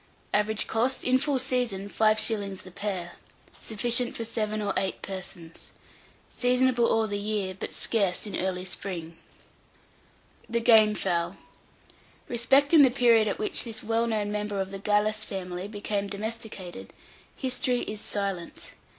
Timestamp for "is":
17.81-18.01